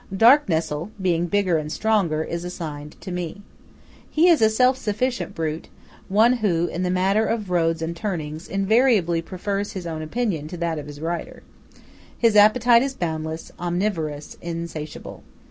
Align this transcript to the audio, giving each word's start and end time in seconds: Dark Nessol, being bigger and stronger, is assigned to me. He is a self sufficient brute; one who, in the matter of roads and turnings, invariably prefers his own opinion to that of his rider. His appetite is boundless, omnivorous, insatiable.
Dark 0.17 0.47
Nessol, 0.49 0.89
being 0.99 1.27
bigger 1.27 1.59
and 1.59 1.71
stronger, 1.71 2.23
is 2.23 2.43
assigned 2.43 2.99
to 3.01 3.11
me. 3.11 3.43
He 4.09 4.29
is 4.29 4.41
a 4.41 4.49
self 4.49 4.75
sufficient 4.75 5.35
brute; 5.35 5.67
one 6.09 6.37
who, 6.37 6.65
in 6.65 6.81
the 6.81 6.89
matter 6.89 7.23
of 7.27 7.51
roads 7.51 7.83
and 7.83 7.95
turnings, 7.95 8.47
invariably 8.47 9.21
prefers 9.21 9.73
his 9.73 9.85
own 9.85 10.01
opinion 10.01 10.47
to 10.47 10.57
that 10.57 10.79
of 10.79 10.87
his 10.87 10.99
rider. 11.01 11.43
His 12.17 12.35
appetite 12.35 12.81
is 12.81 12.95
boundless, 12.95 13.51
omnivorous, 13.59 14.37
insatiable. 14.41 15.21